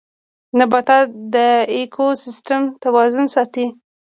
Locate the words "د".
1.33-1.35